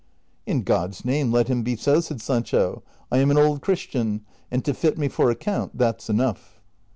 ^" 0.01 0.03
In 0.51 0.63
God's 0.63 1.05
name 1.05 1.31
let 1.31 1.47
him 1.47 1.61
be 1.61 1.75
so,'' 1.75 1.99
said 1.99 2.21
Sancho;" 2.23 2.81
I 3.11 3.19
am 3.19 3.29
an 3.29 3.37
old 3.37 3.61
Christian, 3.61 4.21
and 4.49 4.65
to 4.65 4.73
fit 4.73 4.97
me 4.97 5.07
for 5.07 5.29
a 5.29 5.35
count 5.35 5.77
that 5.77 6.01
's 6.01 6.09
enough." 6.09 6.59